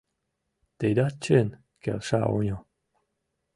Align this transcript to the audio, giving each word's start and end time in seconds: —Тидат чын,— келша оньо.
—Тидат 0.79 1.15
чын,— 1.23 1.47
келша 1.83 2.21
оньо. 2.35 2.57